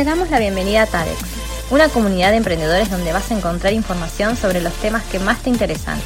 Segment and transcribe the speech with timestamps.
[0.00, 1.18] Te damos la bienvenida a TADEX,
[1.68, 5.50] una comunidad de emprendedores donde vas a encontrar información sobre los temas que más te
[5.50, 6.00] interesan.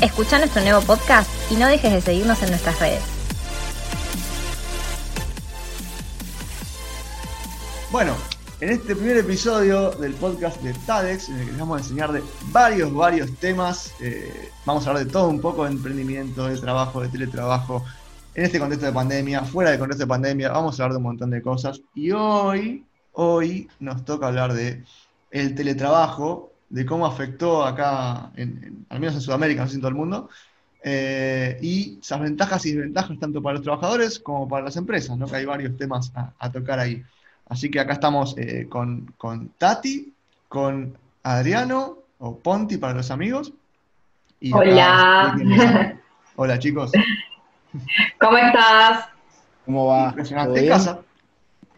[0.00, 3.02] Escucha nuestro nuevo podcast y no dejes de seguirnos en nuestras redes.
[7.90, 8.14] Bueno,
[8.60, 12.12] en este primer episodio del podcast de TADEX, en el que les vamos a enseñar
[12.12, 16.58] de varios, varios temas, eh, vamos a hablar de todo un poco de emprendimiento, de
[16.58, 17.84] trabajo, de teletrabajo,
[18.34, 21.04] en este contexto de pandemia, fuera del contexto de pandemia, vamos a hablar de un
[21.04, 21.80] montón de cosas.
[21.94, 24.84] Y hoy, hoy nos toca hablar de
[25.30, 28.32] el teletrabajo, de cómo afectó acá,
[28.88, 30.28] al menos en Sudamérica, no sé en todo el mundo,
[30.82, 35.26] eh, y esas ventajas y desventajas tanto para los trabajadores como para las empresas, ¿no?
[35.26, 37.02] que hay varios temas a, tocar ahí.
[37.48, 40.12] Así que acá estamos eh, con, con, Tati,
[40.48, 43.52] con Adriano, o Ponti para los amigos.
[44.52, 45.36] Hola.
[46.36, 46.92] Hola chicos.
[48.20, 49.06] ¿Cómo estás?
[49.64, 50.08] ¿Cómo va?
[50.08, 50.60] Impresionante.
[50.60, 51.00] ¿En casa?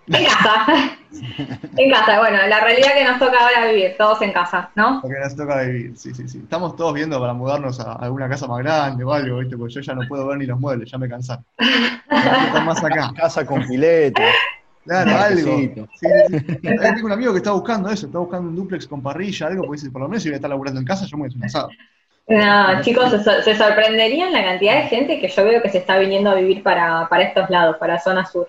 [0.06, 0.66] En casa.
[1.76, 5.00] en casa, bueno, la realidad que nos toca ahora vivir, todos en casa, ¿no?
[5.02, 6.38] Porque nos toca vivir, sí, sí, sí.
[6.38, 9.56] Estamos todos viendo para mudarnos a alguna casa más grande o algo, ¿viste?
[9.56, 11.44] Porque yo ya no puedo ver ni los muebles, ya me cansaron.
[12.64, 13.12] más acá.
[13.16, 14.22] Casa con pileta.
[14.84, 15.58] Claro, algo.
[15.58, 16.56] Sí, sí, sí.
[16.62, 19.80] Tengo un amigo que está buscando eso, está buscando un duplex con parrilla, algo, porque
[19.80, 21.46] dice, por lo menos si voy a estar laburando en casa, yo me voy a
[21.46, 21.70] hacer
[22.28, 23.10] un No, chicos,
[23.44, 26.62] se, sorprenderían la cantidad de gente que yo veo que se está viniendo a vivir
[26.62, 28.48] para, para estos lados, para zona sur.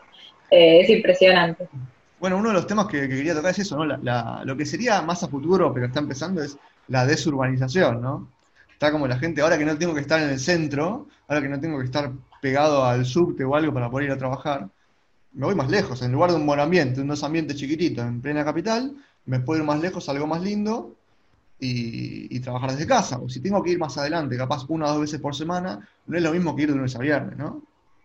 [0.49, 1.67] Eh, es impresionante.
[2.19, 3.97] Bueno, uno de los temas que, quería tocar es eso, ¿no?
[4.45, 8.29] lo que sería más a futuro, pero está empezando, es la desurbanización, ¿no?
[8.71, 11.49] Está como la gente, ahora que no tengo que estar en el centro, ahora que
[11.49, 14.67] no tengo que estar pegado al subte o algo para poder ir a trabajar,
[15.33, 18.21] me voy más lejos, en lugar de un buen ambiente, un dos ambientes chiquititos en
[18.21, 18.93] plena capital,
[19.25, 20.95] me puedo ir más lejos, algo más lindo,
[21.61, 23.19] y, trabajar desde casa.
[23.23, 26.17] O si tengo que ir más adelante, capaz una o dos veces por semana, no
[26.17, 27.61] es lo mismo que ir de lunes a viernes, ¿no?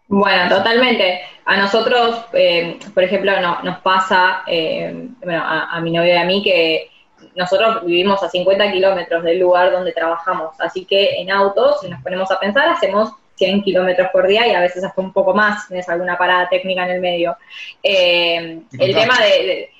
[0.09, 1.23] Bueno, totalmente.
[1.47, 6.43] A nosotros, eh, por ejemplo, no, nos pasa, eh, a, mi novio y a mí,
[6.45, 6.91] que
[7.35, 12.03] nosotros vivimos a 50 kilómetros del lugar donde trabajamos, así que en autos, si nos
[12.03, 15.69] ponemos a pensar, hacemos 100 kilómetros por día y a veces hasta un poco más,
[15.69, 17.37] tienes alguna parada técnica en el medio.
[17.83, 19.71] Eh, el tema de,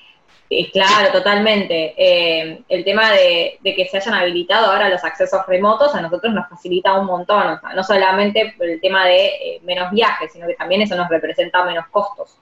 [0.71, 1.93] claro, totalmente.
[1.97, 6.47] Eh, el tema de, que se hayan habilitado ahora los accesos remotos a nosotros nos
[6.47, 10.81] facilita un montón, no solamente por el tema de eh, menos viajes, sino que también
[10.81, 12.37] eso nos representa menos costos.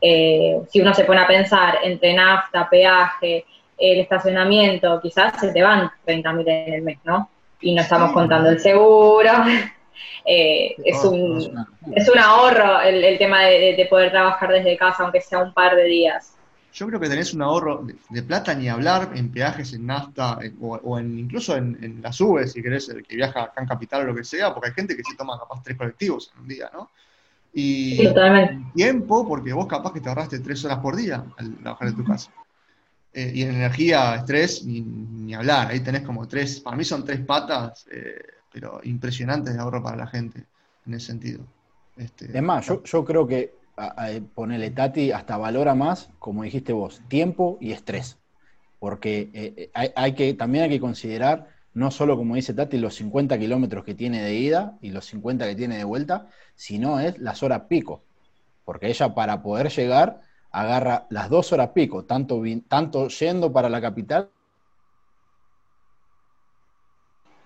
[0.00, 3.46] si uno se pone a pensar entre nafta, peaje,
[3.78, 7.30] el estacionamiento, quizás se te van 30 mil en el mes, ¿no?
[7.60, 9.30] Y no estamos contando el seguro.
[10.24, 15.40] Eh, es, un, es un ahorro el, tema de, poder trabajar desde casa, aunque sea
[15.40, 16.34] un par de días.
[16.72, 20.98] Yo creo que tenés un ahorro de, plata ni hablar en peajes, en nafta, o,
[20.98, 24.14] en, incluso en, las UVs, si querés, el que viaja acá en Capital o lo
[24.14, 26.90] que sea, porque hay gente que se toma capaz tres colectivos en un día, ¿no?
[27.54, 28.08] Y
[28.74, 32.04] tiempo, porque vos capaz que te ahorraste tres horas por día al trabajar en tu
[32.04, 32.30] casa.
[33.12, 35.68] Eh, y en energía, estrés, ni, hablar.
[35.68, 39.96] Ahí tenés como tres, para mí son tres patas eh, pero impresionantes de ahorro para
[39.96, 40.44] la gente
[40.86, 41.44] en ese sentido.
[41.96, 43.54] Este, es más, yo, creo que
[44.34, 48.18] ponerle Tati hasta valora más, como dijiste vos, tiempo y estrés.
[48.78, 52.94] Porque eh, eh, hay, que, también hay que considerar, no solo como dice Tati, los
[52.96, 57.18] 50 kilómetros que tiene de ida y los 50 que tiene de vuelta, sino es
[57.18, 58.02] las horas pico.
[58.64, 60.20] Porque ella para poder llegar
[60.50, 64.28] agarra las dos horas pico, tanto, tanto yendo para la capital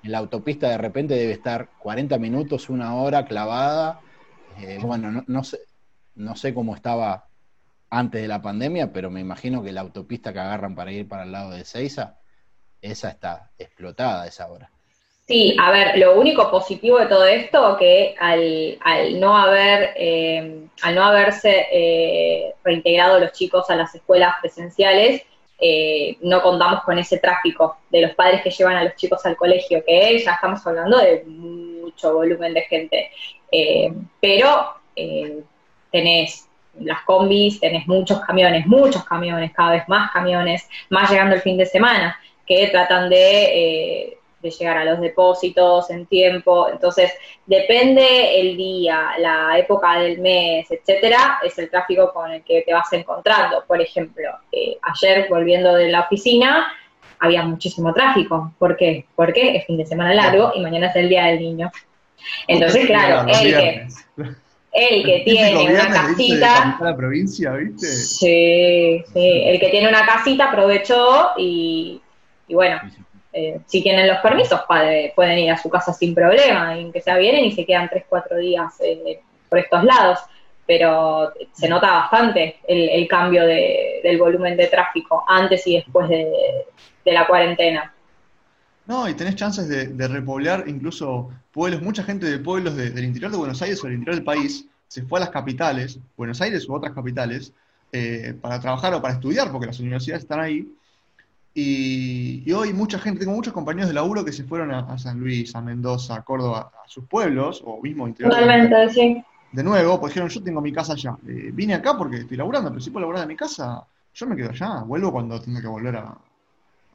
[0.07, 4.01] en la autopista de repente debe estar 40 minutos, una hora clavada.
[4.61, 5.59] Eh, bueno, no, sé,
[6.15, 7.27] no sé cómo estaba
[7.91, 11.25] antes de la pandemia, pero me imagino que la autopista que agarran para ir para
[11.25, 12.19] el lado de Seiza,
[12.81, 14.71] esa está explotada esa hora.
[15.27, 20.69] Sí, a ver, lo único positivo de todo esto que al, al no haber, eh,
[20.83, 25.23] al no haberse eh, reintegrado los chicos a las escuelas presenciales,
[25.59, 29.37] eh, no contamos con ese tráfico de los padres que llevan a los chicos al
[29.37, 33.11] colegio, que ya estamos hablando de mucho volumen de gente.
[33.51, 35.41] Eh, pero eh,
[35.91, 36.49] tenés
[36.79, 41.57] las combis, tenés muchos camiones, muchos camiones, cada vez más camiones, más llegando el fin
[41.57, 46.69] de semana, que tratan de llegar a los depósitos en tiempo.
[46.69, 47.13] Entonces,
[47.47, 52.73] depende el día, la época del mes, etcétera, es el tráfico con el que te
[52.73, 53.65] vas encontrando.
[53.67, 56.73] Por ejemplo, eh, ayer volviendo de la oficina
[57.19, 58.53] había muchísimo tráfico.
[58.59, 59.07] ¿Por qué?
[59.15, 61.71] Porque es fin de semana largo y mañana es el día del niño.
[62.47, 63.87] Entonces, claro, el que,
[64.73, 66.79] el que tiene una casita.
[66.81, 67.87] La provincia, ¿viste?
[67.87, 69.43] Sí, sí.
[69.45, 72.01] El que tiene una casita aprovechó y,
[72.49, 72.81] y bueno,
[73.37, 77.19] eh, si tienen los permisos, pueden ir a su casa sin problema, y que sea
[77.19, 80.21] vienen y se quedan tres, cuatro días eh, por estos lados.
[80.67, 86.33] Pero se nota bastante el, cambio del volumen de tráfico antes y después de,
[87.05, 87.95] la cuarentena.
[88.87, 93.37] No, y tenés chances de, repoblar incluso pueblos, mucha gente de pueblos del interior de
[93.37, 96.75] Buenos Aires o del interior del país se fue a las capitales, Buenos Aires u
[96.75, 97.53] otras capitales,
[97.93, 100.67] eh, para trabajar o para estudiar, porque las universidades están ahí,
[101.59, 105.57] y, hoy mucha gente, tengo muchos compañeros de laburo que se fueron a, San Luis,
[105.57, 108.35] a Mendoza, a Córdoba, a sus pueblos, o mismo interior.
[108.35, 109.25] Totalmente, sí.
[109.53, 111.17] De nuevo, pues dijeron, yo tengo mi casa allá.
[111.27, 114.37] Eh, vine acá porque estoy laburando, pero si puedo laburar de mi casa, yo me
[114.37, 116.15] quedo allá, vuelvo cuando tenga que volver a,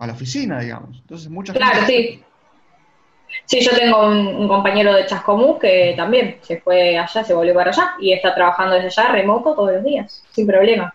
[0.06, 0.96] la oficina, digamos.
[1.00, 2.22] Entonces, mucha Claro, sí.
[3.46, 7.72] Sí, yo tengo un, compañero de Chascomús que también se fue allá, se volvió para
[7.72, 10.94] allá y está trabajando desde allá remoto todos los días, sin problema.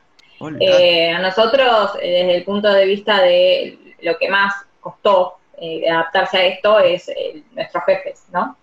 [0.60, 5.88] Eh, a nosotros, eh, desde el punto de vista de lo que más costó eh,
[5.88, 7.10] adaptarse a esto, es
[7.52, 8.56] nuestros jefes, ¿no?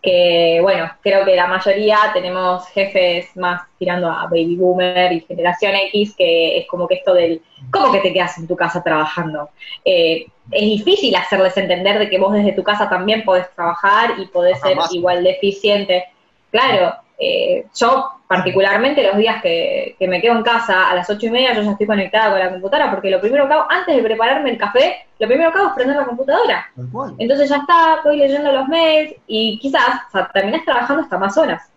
[0.00, 5.74] Que, bueno, creo que la mayoría tenemos jefes más tirando a baby boomer y generación
[5.74, 7.40] X, que es como que esto del,
[7.70, 9.48] ¿cómo que te quedas en tu casa trabajando?
[9.84, 14.60] es difícil hacerles entender de que vos desde tu casa también podés trabajar y podés
[14.60, 16.04] ser igual de eficiente.
[16.50, 21.30] Claro, eh, yo, particularmente, los días que, me quedo en casa a las ocho y
[21.30, 24.02] media, yo ya estoy conectada con la computadora, porque lo primero que hago, antes de
[24.02, 26.70] prepararme el café, lo primero que hago es prender la computadora.
[27.18, 31.70] Entonces ya está, voy leyendo los mails y quizás o terminás trabajando hasta más horas.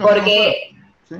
[0.00, 0.74] porque,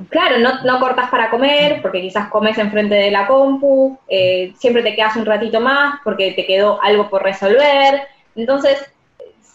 [0.09, 4.83] claro, no, no cortas para comer, porque quizás comes enfrente de la compu, eh, siempre
[4.83, 8.01] te quedas un ratito más porque te quedó algo por resolver.
[8.35, 8.91] Entonces,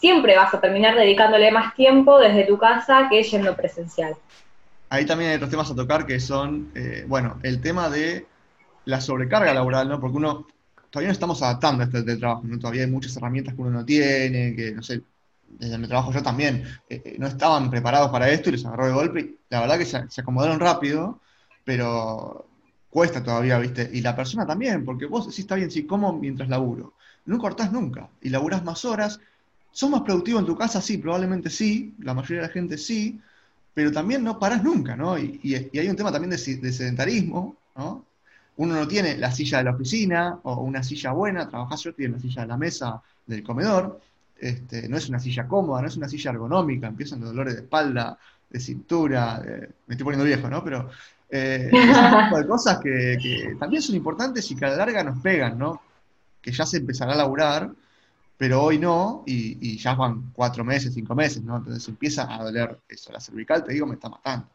[0.05, 4.15] siempre vas a terminar dedicándole más tiempo desde tu casa que yendo presencial.
[4.87, 8.27] Ahí también hay otros temas a tocar que son, eh, bueno, el tema de
[8.85, 9.99] la sobrecarga laboral, ¿no?
[9.99, 10.45] Porque uno,
[10.91, 12.59] todavía no estamos adaptando a este trabajo, ¿no?
[12.59, 15.01] Todavía hay muchas herramientas que uno no tiene, que, no sé,
[15.47, 18.85] desde mi trabajo yo también, eh, eh, no estaban preparados para esto y les agarró
[18.85, 19.19] de golpe.
[19.21, 21.19] Y la verdad que se, acomodaron rápido,
[21.63, 22.45] pero
[22.91, 23.89] cuesta todavía, ¿viste?
[23.91, 26.93] Y la persona también, porque vos decís, está bien, sí, como mientras laburo.
[27.25, 29.19] No cortás nunca y laburás más horas
[29.75, 30.79] ¿Sos más productivo en tu casa?
[30.79, 33.19] Sí, probablemente sí, la mayoría de la gente sí,
[33.73, 35.19] pero también no parás nunca, ¿no?
[35.19, 38.05] Y, hay un tema también de, sedentarismo, ¿no?
[38.55, 42.13] Uno no tiene la silla de la oficina o una silla buena, trabajás yo, tiene
[42.13, 43.99] la silla de la mesa del comedor,
[44.39, 47.61] este, no es una silla cómoda, no es una silla ergonómica, empiezan los dolores de
[47.63, 48.17] espalda,
[48.49, 50.63] de cintura, me estoy poniendo viejo, ¿no?
[50.63, 50.89] Pero
[51.29, 51.69] eh,
[52.23, 55.57] tipo de cosas que, que, también son importantes y que a la larga nos pegan,
[55.57, 55.81] ¿no?
[56.41, 57.69] Que ya se empezará a laburar
[58.37, 61.57] pero hoy no, y, ya van cuatro meses, cinco meses, ¿no?
[61.57, 63.11] Entonces empieza a doler eso.
[63.11, 64.47] La cervical, te digo, me está matando.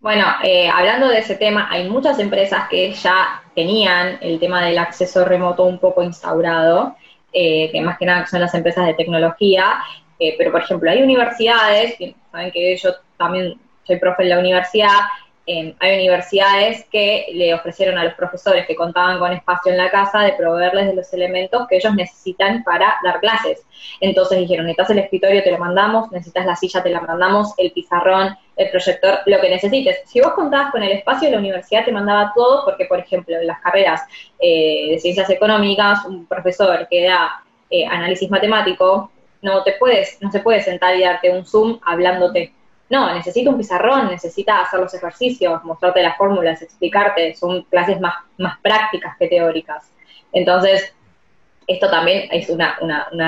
[0.00, 4.78] Bueno, eh, hablando de ese tema, hay muchas empresas que ya tenían el tema del
[4.78, 6.96] acceso remoto un poco instaurado,
[7.32, 9.82] eh, que más que nada son las empresas de tecnología,
[10.18, 11.96] eh, pero por ejemplo hay universidades,
[12.32, 15.00] saben que yo también soy profe en la universidad,
[15.46, 20.20] hay universidades que le ofrecieron a los profesores que contaban con espacio en la casa
[20.20, 23.64] de proveerles de los elementos que ellos necesitan para dar clases.
[24.00, 27.72] Entonces dijeron, necesitas el escritorio, te lo mandamos, necesitas la silla, te la mandamos, el
[27.72, 29.98] pizarrón, el proyector, lo que necesites.
[30.06, 33.46] Si vos contabas con el espacio, la universidad te mandaba todo, porque por ejemplo, en
[33.46, 34.02] las carreras
[34.38, 39.10] eh, de ciencias económicas, un profesor que da eh, análisis matemático,
[39.42, 42.52] no te puedes, no se puede sentar y darte un Zoom hablándote
[42.90, 48.14] no, necesita un pizarrón, necesita hacer los ejercicios, mostrarte las fórmulas, explicarte, son clases más,
[48.36, 49.92] más prácticas que teóricas.
[50.32, 50.92] Entonces,
[51.68, 52.76] esto también es una,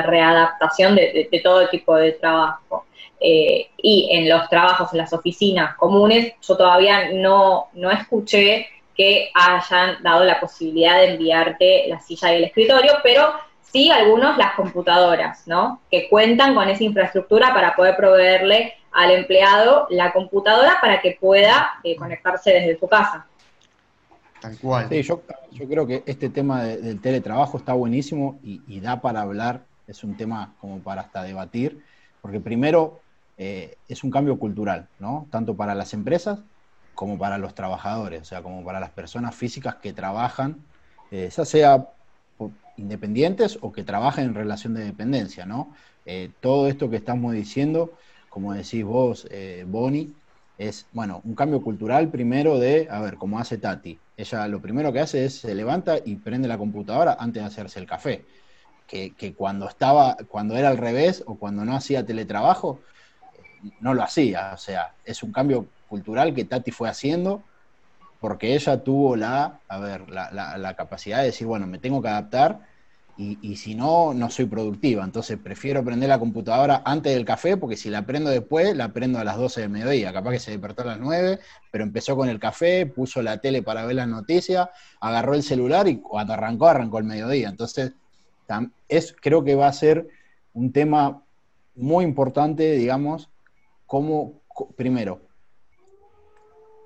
[0.03, 2.87] readaptación de, todo tipo de trabajo.
[3.21, 8.67] Eh, y en los trabajos, en las oficinas comunes, yo todavía no, no escuché
[8.97, 14.37] que hayan dado la posibilidad de enviarte la silla y el escritorio, pero sí algunos
[14.37, 15.81] las computadoras, ¿no?
[15.89, 21.71] Que cuentan con esa infraestructura para poder proveerle al empleado la computadora para que pueda
[21.83, 23.27] eh, conectarse desde su casa.
[24.41, 24.89] Tal cual.
[24.89, 25.23] Sí, yo,
[25.69, 30.55] creo que este tema del teletrabajo está buenísimo y, da para hablar, es un tema
[30.61, 31.83] como para hasta debatir,
[32.21, 33.01] porque primero
[33.39, 35.27] eh, es un cambio cultural, ¿no?
[35.31, 36.41] Tanto para las empresas
[36.95, 40.57] como para los trabajadores, o sea, como para las personas físicas que trabajan,
[41.11, 41.89] eh, ya sea
[42.77, 45.75] independientes o que trabajen en relación de dependencia, ¿no?
[46.41, 47.93] todo esto que estamos diciendo
[48.33, 50.11] como decís vos, eh, Bonnie,
[50.57, 53.99] es, bueno, un cambio cultural primero de, a ver, como hace Tati.
[54.17, 57.79] Ella lo primero que hace es se levanta y prende la computadora antes de hacerse
[57.79, 58.25] el café.
[58.87, 62.81] Que, cuando estaba, cuando era al revés o cuando no hacía teletrabajo,
[63.81, 64.53] no lo hacía.
[64.55, 67.43] O sea, es un cambio cultural que Tati fue haciendo
[68.19, 72.09] porque ella tuvo la, a ver, la, la capacidad de decir, bueno, me tengo que
[72.09, 72.61] adaptar
[73.17, 75.05] y, si no, no soy productiva.
[75.05, 79.19] Entonces prefiero prender la computadora antes del café, porque si la prendo después, la prendo
[79.19, 80.13] a las 12 del mediodía.
[80.13, 81.39] Capaz que se despertó a las 9,
[81.71, 84.69] pero empezó con el café, puso la tele para ver las noticias,
[85.01, 87.49] agarró el celular y cuando arrancó, arrancó el mediodía.
[87.49, 87.93] Entonces,
[88.89, 90.09] es, creo que va a ser
[90.55, 91.23] un tema
[91.75, 93.31] muy importante, digamos,
[93.87, 94.41] como,
[94.77, 95.21] primero,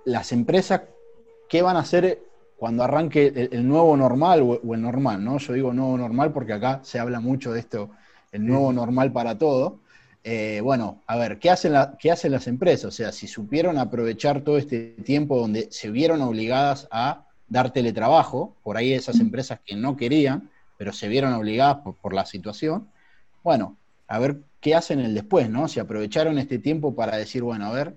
[0.04, 0.82] las empresas,
[1.48, 2.25] ¿qué van a hacer
[2.56, 5.38] cuando arranque el, nuevo normal o, el normal, ¿no?
[5.38, 7.90] Yo digo nuevo normal porque acá se habla mucho de esto,
[8.32, 9.80] el nuevo normal para todo.
[10.24, 12.86] Eh, bueno, a ver, ¿qué hacen, ¿qué hacen las empresas?
[12.86, 18.56] O sea, si supieron aprovechar todo este tiempo donde se vieron obligadas a dar teletrabajo,
[18.62, 22.88] por ahí esas empresas que no querían, pero se vieron obligadas por, por la situación,
[23.44, 23.76] bueno,
[24.08, 25.68] a ver qué hacen el después, ¿no?
[25.68, 27.94] Si aprovecharon este tiempo para decir, bueno, a ver,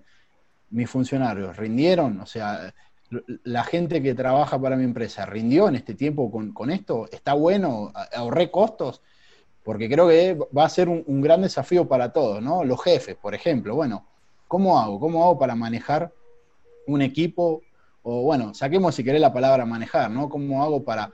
[0.70, 2.74] mis funcionarios rindieron, o sea,
[3.44, 7.92] la gente que trabaja para mi empresa rindió en este tiempo con, esto, está bueno,
[8.14, 9.02] ahorré costos,
[9.64, 12.64] porque creo que va a ser un, gran desafío para todos, ¿no?
[12.64, 14.06] Los jefes, por ejemplo, bueno,
[14.48, 15.00] ¿cómo hago?
[15.00, 16.14] ¿Cómo hago para manejar
[16.88, 17.62] un equipo?
[18.04, 20.30] O bueno, saquemos si querés la palabra manejar, ¿no?
[20.30, 21.12] ¿Cómo hago para,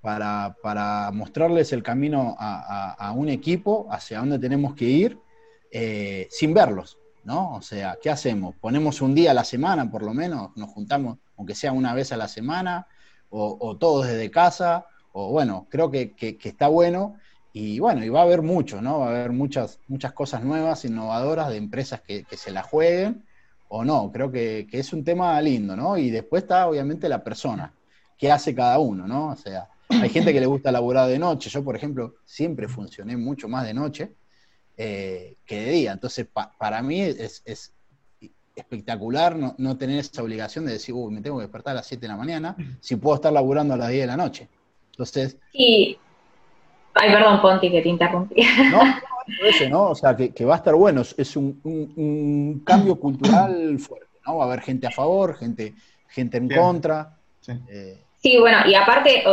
[0.00, 5.18] para, mostrarles el camino a, un equipo hacia dónde tenemos que ir
[5.70, 6.98] eh, sin verlos?
[7.24, 7.54] ¿no?
[7.54, 8.54] O sea, ¿qué hacemos?
[8.56, 10.50] ¿Ponemos un día a la semana por lo menos?
[10.56, 12.86] ¿Nos juntamos aunque sea una vez a la semana,
[13.28, 17.16] o, todos desde casa, o bueno, creo que, está bueno.
[17.52, 19.00] Y bueno, y va a haber mucho, ¿no?
[19.00, 23.24] Va a haber muchas, muchas cosas nuevas, innovadoras, de empresas que, se la jueguen,
[23.68, 25.98] o no, creo que, es un tema lindo, ¿no?
[25.98, 27.74] Y después está obviamente la persona,
[28.16, 29.30] qué hace cada uno, ¿no?
[29.30, 33.16] O sea, hay gente que le gusta laburar de noche, yo por ejemplo siempre funcioné
[33.16, 34.12] mucho más de noche
[34.76, 37.42] eh, que de día, entonces para mí es,
[38.54, 42.02] espectacular no, tener esa obligación de decir, uy, me tengo que despertar a las 7
[42.02, 44.48] de la mañana, si puedo estar laburando a las 10 de la noche.
[44.90, 45.38] Entonces...
[45.52, 45.98] Sí.
[46.94, 48.42] Ay, perdón, Ponti, que te interrumpí.
[48.70, 49.82] No, no, ¿no?
[49.90, 54.36] O sea, que, va a estar bueno, es un, cambio cultural fuerte, ¿no?
[54.36, 55.74] Va a haber gente a favor, gente,
[56.08, 57.16] gente en contra.
[57.68, 58.38] Eh, sí.
[58.38, 59.24] bueno, y aparte,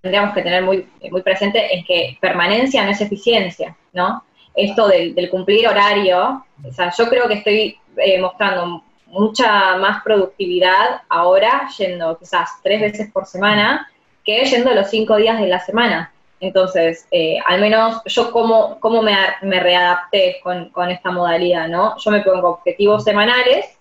[0.00, 4.22] tendríamos que tener muy, muy presente es que permanencia no es eficiencia, ¿no?
[4.54, 11.02] Esto del, cumplir horario, o sea, yo creo que estoy eh, mostrando mucha más productividad
[11.08, 13.88] ahora yendo quizás tres veces por semana
[14.24, 16.12] que yendo los cinco días de la semana.
[16.40, 21.96] Entonces, eh, al menos yo cómo, cómo me, me readapté con, con, esta modalidad, ¿no?
[21.98, 23.78] Yo me pongo objetivos semanales,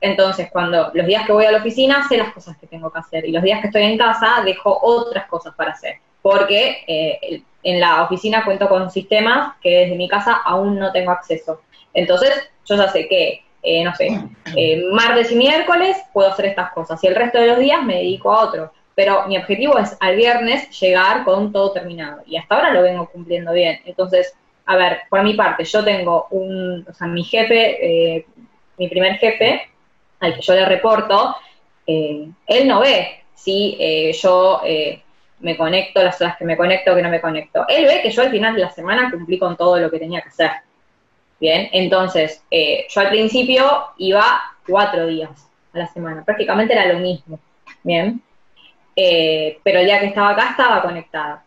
[0.00, 2.98] entonces cuando los días que voy a la oficina sé las cosas que tengo que
[2.98, 7.42] hacer y los días que estoy en casa dejo otras cosas para hacer, porque eh,
[7.62, 11.60] en la oficina cuento con sistemas que desde mi casa aún no tengo acceso.
[11.94, 14.08] Entonces, yo ya sé que, eh, no sé,
[14.56, 17.96] eh, martes y miércoles puedo hacer estas cosas y el resto de los días me
[17.96, 18.72] dedico a otro.
[18.94, 23.08] Pero mi objetivo es al viernes llegar con todo terminado y hasta ahora lo vengo
[23.08, 23.80] cumpliendo bien.
[23.86, 24.34] Entonces,
[24.66, 28.26] a ver, por mi parte, yo tengo un, o sea, mi jefe, eh,
[28.76, 29.62] mi primer jefe,
[30.20, 31.36] al que yo le reporto,
[31.86, 34.60] él no ve si yo
[35.42, 37.66] me conecto, las horas que me conecto, que no me conecto.
[37.68, 40.22] Él ve que yo al final de la semana cumplí con todo lo que tenía
[40.22, 40.50] que hacer.
[41.38, 43.64] Bien, entonces, eh, yo al principio
[43.98, 45.30] iba cuatro días
[45.74, 47.38] a la semana, prácticamente era lo mismo.
[47.82, 48.22] Bien,
[48.94, 51.42] eh, pero el día que estaba acá estaba conectada.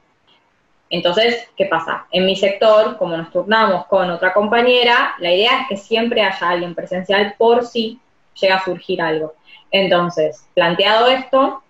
[0.90, 2.06] Entonces, ¿qué pasa?
[2.12, 6.50] En mi sector, como nos turnamos con otra compañera, la idea es que siempre haya
[6.50, 8.00] alguien presencial por si
[8.40, 9.34] llega a surgir algo.
[9.72, 11.64] Entonces, planteado esto,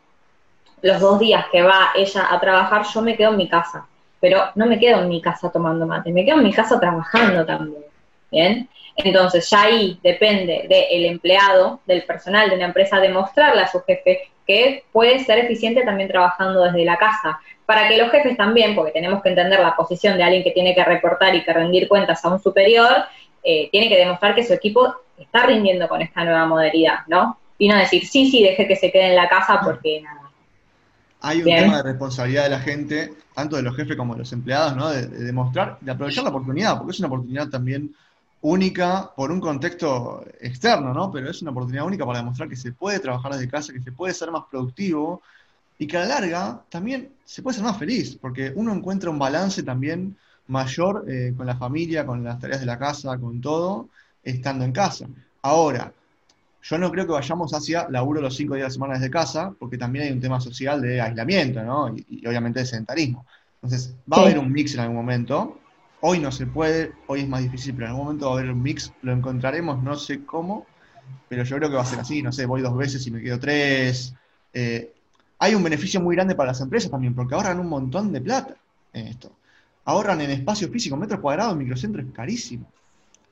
[0.86, 3.88] los dos días que va ella a trabajar, yo me quedo en mi casa.
[4.20, 7.44] Pero no me quedo en mi casa tomando mate, me quedo en mi casa trabajando
[7.44, 7.84] también.
[8.32, 8.70] ¿Bien?
[8.96, 14.30] Entonces ya ahí depende del empleado, del personal de una empresa, demostrarle a su jefe
[14.46, 17.40] que puede ser eficiente también trabajando desde la casa.
[17.66, 20.76] Para que los jefes también, porque tenemos que entender la posición de alguien que tiene
[20.76, 23.06] que reportar y que rendir cuentas a un superior,
[23.44, 27.40] eh, tiene que demostrar que su equipo está rindiendo con esta nueva modalidad, ¿no?
[27.58, 30.25] Y no decir, sí, sí, deje que se quede en la casa porque nada
[31.26, 34.32] hay un tema de responsabilidad de la gente, tanto de los jefes como de los
[34.32, 34.90] empleados, ¿no?
[34.90, 37.96] De, demostrar, de aprovechar la oportunidad, porque es una oportunidad también
[38.42, 41.12] única por un contexto externo, ¿no?
[41.12, 43.92] Pero es una oportunidad única para demostrar que se puede trabajar desde casa, que se
[43.92, 45.24] puede ser más productivo
[45.80, 49.18] y que a la larga también se puede ser más feliz, porque uno encuentra un
[49.18, 50.16] balance también
[50.48, 53.90] mayor eh, con la familia, con las tareas de la casa, con todo,
[54.24, 55.08] estando en casa.
[55.42, 55.92] Ahora,
[56.68, 59.54] yo no creo que vayamos hacia laburo los cinco días de la semana desde casa,
[59.60, 61.96] porque también hay un tema social de aislamiento, ¿no?
[61.96, 63.24] Y, obviamente de sedentarismo.
[63.62, 65.60] Entonces, va a haber un mix en algún momento.
[66.02, 68.52] Hoy no se puede, hoy es más difícil, pero en algún momento va a haber
[68.52, 70.66] un mix, lo encontraremos, no sé cómo,
[71.30, 73.22] pero yo creo que va a ser así, no sé, voy dos veces y me
[73.22, 74.16] quedo tres.
[74.52, 74.92] Eh,
[75.38, 78.56] hay un beneficio muy grande para las empresas también, porque ahorran un montón de plata
[78.92, 79.32] en esto.
[79.84, 82.72] Ahorran en espacio físico, metros cuadrados, en microcentro es carísimo.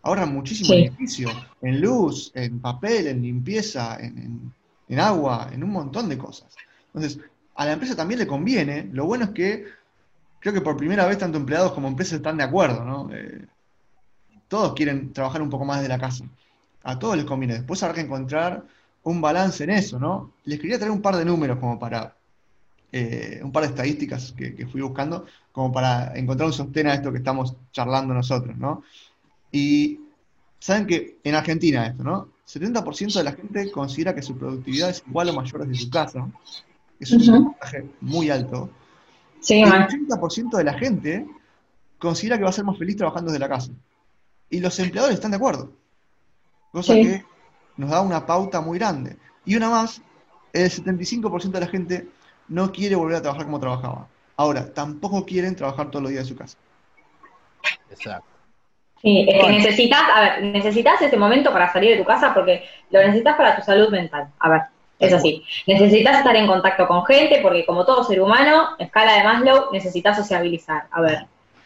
[0.04, 1.30] Ahorran muchísimo beneficio
[1.62, 4.54] en luz, en papel, en limpieza, en,
[5.00, 6.54] agua, en un montón de cosas.
[6.94, 7.20] Entonces,
[7.56, 8.90] a la empresa también le conviene.
[8.92, 9.66] Lo bueno es que
[10.40, 13.10] creo que por primera vez tanto empleados como empresas están de acuerdo, ¿no?
[13.14, 13.46] Eh,
[14.50, 16.26] todos quieren trabajar un poco más de la casa.
[16.84, 17.56] A todos les conviene.
[17.56, 18.64] Después habrá que encontrar
[19.04, 20.34] un balance en eso, ¿no?
[20.46, 22.16] Les quería traer un par de números como para,
[22.92, 27.12] eh, un par de estadísticas que, fui buscando, como para encontrar un sostén a esto
[27.12, 28.84] que estamos charlando nosotros, ¿no?
[29.54, 30.00] Y
[30.60, 32.28] saben que en Argentina esto, ¿no?
[32.48, 36.28] 70% de la gente considera que su productividad es igual o mayor desde su casa.
[37.00, 38.70] Eso es un porcentaje muy alto.
[39.40, 41.28] Sí, el 80% de la gente
[42.00, 43.72] considera que va a ser más feliz trabajando desde la casa.
[44.50, 45.72] Y los empleadores están de acuerdo.
[46.72, 47.24] Cosa que
[47.78, 49.18] nos da una pauta muy grande.
[49.46, 50.02] Y una más,
[50.52, 52.08] el 75% de la gente
[52.48, 54.08] no quiere volver a trabajar como trabajaba.
[54.36, 56.58] Ahora, tampoco quieren trabajar todos los días de su casa.
[57.92, 58.33] Exacto.
[59.04, 62.64] Sí, es que necesitas, a ver, necesitas ese momento para salir de tu casa porque
[62.90, 64.28] lo necesitas para tu salud mental.
[64.40, 64.62] A ver,
[64.98, 65.44] es así.
[65.68, 70.16] Necesitas estar en contacto con gente porque como todo ser humano, escala de Maslow, necesitas
[70.16, 70.86] sociabilizar.
[70.90, 71.26] A ver.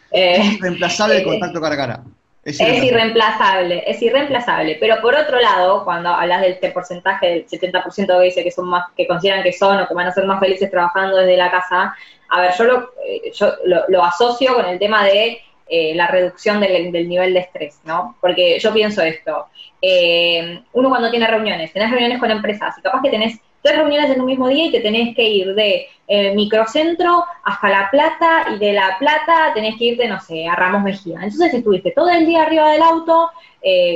[0.09, 2.03] es reemplazable el contacto cara a cara.
[2.43, 3.83] Es irreemplazable.
[3.85, 8.43] es irreemplazable, Pero por otro lado, cuando hablas del este porcentaje del 70% que dice
[8.43, 11.17] que son más, que consideran que son o que van a ser más felices trabajando
[11.17, 11.93] desde la casa,
[12.29, 16.59] a ver, yo lo, eh, yo lo, asocio con el tema de eh, la reducción
[16.59, 18.15] del, nivel de estrés, ¿no?
[18.21, 19.47] Porque yo pienso esto,
[19.81, 24.11] eh, uno cuando tiene reuniones, tenés reuniones con empresas y capaz que tenés tres reuniones
[24.11, 28.45] en un mismo día y te tenés que ir de eh, microcentro hasta La Plata
[28.55, 31.19] y de La Plata tenés que irte, no sé, a Ramos Mejía.
[31.21, 33.31] Entonces estuviste todo el día arriba del auto,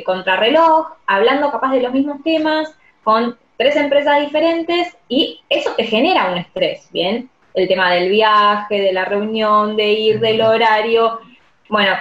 [0.06, 6.32] contrarreloj, hablando capaz de los mismos temas, con tres empresas diferentes y eso te genera
[6.32, 7.30] un estrés, ¿bien?
[7.54, 11.20] El tema del viaje, de la reunión, de ir, del horario.
[11.72, 11.96] Bueno,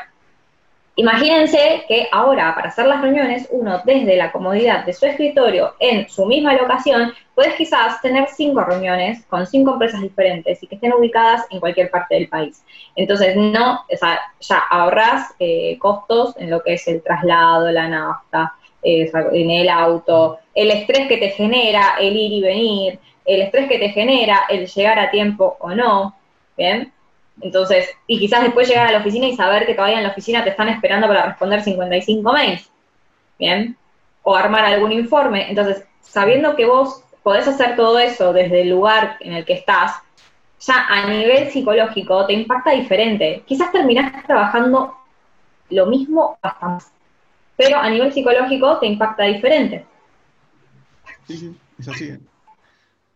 [0.97, 6.07] Imagínense que ahora, para hacer las reuniones, uno desde la comodidad de su escritorio en
[6.11, 10.93] su misma locación, puedes quizás tener cinco reuniones con cinco empresas diferentes y que estén
[10.93, 12.63] ubicadas en cualquier parte del país.
[12.97, 17.89] Entonces, no, o sea, ya ahorras eh, costos en lo que es el traslado, la
[17.89, 18.53] nafta,
[18.83, 23.69] eh, en el auto, el estrés que te genera el ir y venir, el estrés
[23.69, 26.15] que te genera el llegar a tiempo o no,
[26.59, 26.93] ¿bien?
[27.41, 30.45] Entonces, y quizás después llegar a la oficina y saber que todavía en la oficina
[30.45, 32.71] te están esperando para responder 55 mails.
[33.39, 33.77] Bien.
[34.23, 35.49] O armar algún informe.
[35.49, 39.97] Entonces, sabiendo que vos podés hacer todo eso desde el lugar en el que estás,
[40.61, 43.43] ya a nivel psicológico te impacta diferente.
[43.47, 44.95] Quizás terminás trabajando
[45.71, 46.93] lo mismo hasta más,
[47.57, 49.87] pero a nivel psicológico te impacta diferente.
[51.27, 52.05] Sí, sí, es así.
[52.09, 52.21] ¿eh?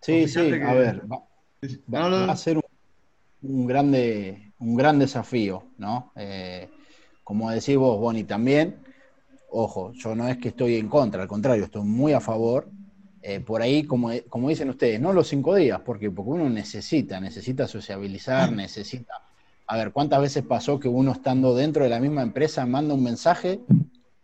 [0.00, 2.63] Sí, sí, a ver, va, a ser un
[3.44, 6.12] un, grande, un gran desafío, ¿no?
[6.16, 6.68] Eh,
[7.22, 8.76] como decís vos, Bonnie, también,
[9.50, 12.68] ojo, yo no es que estoy en contra, al contrario, estoy muy a favor.
[13.22, 17.20] Eh, por ahí, como, como dicen ustedes, no los cinco días, porque, porque uno necesita,
[17.20, 19.14] necesita sociabilizar, necesita...
[19.66, 23.02] A ver, ¿cuántas veces pasó que uno estando dentro de la misma empresa manda un
[23.02, 23.60] mensaje,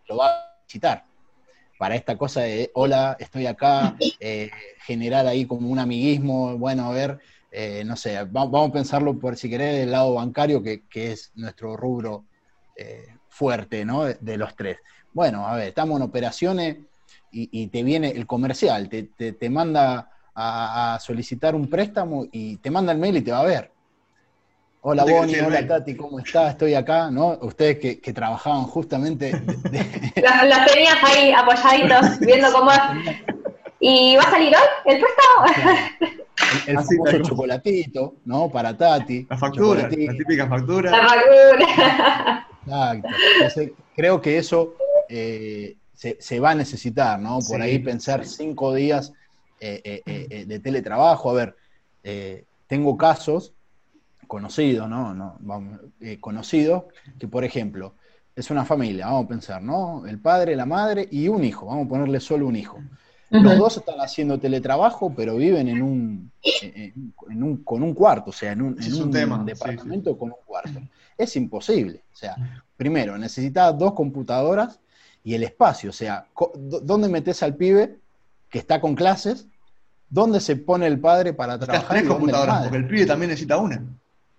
[0.06, 1.04] lo va a visitar?
[1.78, 4.50] Para esta cosa de, hola, estoy acá, eh,
[4.84, 7.20] generar ahí como un amiguismo, bueno, a ver,
[7.52, 11.76] eh, no sé, vamos a pensarlo por si querés del lado bancario, que, es nuestro
[11.76, 12.24] rubro
[12.76, 14.04] eh, fuerte, ¿no?
[14.04, 14.78] De, los tres.
[15.12, 16.76] Bueno, a ver, estamos en operaciones
[17.32, 22.98] y, te viene el comercial, te, manda a, solicitar un préstamo y te manda el
[22.98, 23.72] mail y te va a ver.
[24.82, 26.52] Hola Bonnie, hola Tati, ¿cómo estás?
[26.52, 27.38] Estoy acá, ¿no?
[27.42, 29.32] Ustedes que, trabajaban justamente...
[30.16, 32.70] Las, tenías ahí apoyaditos, viendo cómo...
[33.80, 36.26] ¿Y va a salir hoy el préstamo?
[36.66, 38.50] El, el chocolatito, ¿no?
[38.50, 39.26] Para Tati.
[39.30, 40.90] La factura, la típica factura.
[40.90, 42.46] La factura.
[42.66, 43.08] Exacto.
[43.34, 44.74] Entonces, creo que eso
[45.08, 47.38] eh, se, va a necesitar, ¿no?
[47.48, 49.12] Por ahí pensar cinco días
[49.60, 51.30] eh, eh, de teletrabajo.
[51.30, 51.56] A ver,
[52.66, 53.54] tengo casos
[54.26, 55.14] conocidos, ¿no?
[55.14, 55.80] no vamos,
[56.20, 56.84] conocidos,
[57.18, 57.94] que por ejemplo,
[58.36, 60.06] es una familia, vamos a pensar, ¿no?
[60.06, 62.78] El padre, la madre y un hijo, vamos a ponerle solo un hijo.
[63.30, 68.32] Los dos están haciendo teletrabajo, pero viven en un, en un con un cuarto, o
[68.32, 68.76] sea, en un,
[69.44, 70.80] departamento con un cuarto.
[71.16, 72.02] Es imposible.
[72.12, 72.36] O sea,
[72.76, 74.80] primero, necesitas dos computadoras
[75.22, 75.90] y el espacio.
[75.90, 76.26] O sea,
[76.82, 77.98] ¿dónde metes al pibe
[78.48, 79.46] que está con clases?
[80.08, 81.88] ¿Dónde se pone el padre para trabajar?
[81.88, 83.80] Tres computadoras, porque el pibe también necesita una.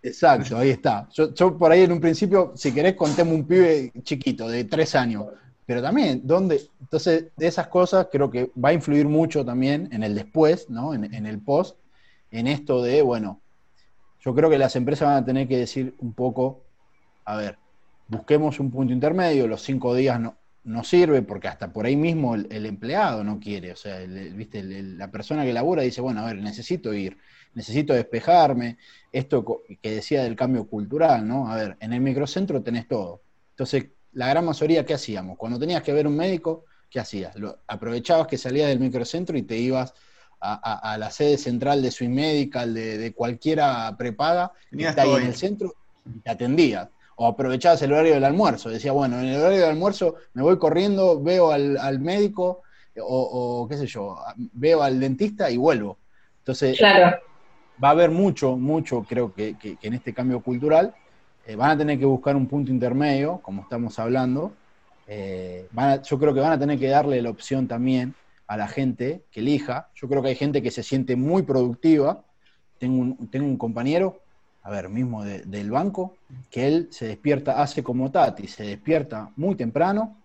[0.03, 1.07] Exacto, ahí está.
[1.13, 4.95] Yo, yo, por ahí en un principio, si querés, contemos un pibe chiquito, de tres
[4.95, 5.27] años
[5.65, 6.61] pero también, ¿dónde?
[6.79, 10.93] Entonces, de esas cosas creo que va a influir mucho también en el después, ¿no?
[10.93, 11.77] En, el post,
[12.31, 13.41] en esto de, bueno,
[14.19, 16.63] yo creo que las empresas van a tener que decir un poco,
[17.25, 17.57] a ver,
[18.07, 22.35] busquemos un punto intermedio, los cinco días no, no sirve porque hasta por ahí mismo
[22.35, 24.63] el, empleado no quiere, o sea, ¿viste?
[24.63, 27.17] la persona que labura dice, bueno, a ver, necesito ir,
[27.53, 28.77] necesito despejarme,
[29.11, 31.51] esto que decía del cambio cultural, ¿no?
[31.51, 33.21] A ver, en el microcentro tenés todo.
[33.51, 35.37] Entonces, la gran mayoría, ¿qué hacíamos?
[35.37, 37.35] Cuando tenías que ver un médico, ¿qué hacías?
[37.35, 39.93] Lo, aprovechabas que salías del microcentro y te ibas
[40.43, 45.27] a, la sede central de Swing Medical, de, de cualquiera prepaga, que está ahí en
[45.27, 48.69] el centro, y te atendías o aprovechabas el horario del almuerzo.
[48.69, 52.63] Decía, bueno, en el horario del almuerzo me voy corriendo, veo al, médico
[52.99, 54.17] o, qué sé yo,
[54.53, 55.99] veo al dentista y vuelvo.
[56.39, 57.17] Entonces, claro.
[57.81, 60.95] va a haber mucho, mucho, creo que, en este cambio cultural
[61.45, 64.53] eh, van a tener que buscar un punto intermedio, como estamos hablando.
[65.07, 65.67] Eh,
[66.03, 68.15] yo creo que van a tener que darle la opción también
[68.47, 69.89] a la gente que elija.
[69.95, 72.23] Yo creo que hay gente que se siente muy productiva.
[72.77, 74.21] Tengo un, tengo un compañero
[74.63, 76.17] a ver, mismo del banco,
[76.49, 80.21] que él se despierta, hace como Tati, se despierta muy temprano,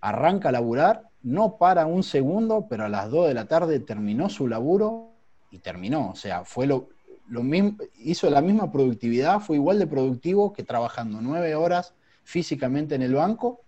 [0.00, 4.28] arranca a laburar, no para un segundo, pero a las 2 de la tarde terminó
[4.28, 5.12] su laburo
[5.50, 6.10] y terminó.
[6.10, 6.88] O sea, fue lo,
[7.28, 12.94] lo mismo, hizo la misma productividad, fue igual de productivo que trabajando nueve horas físicamente
[12.94, 13.60] en el banco,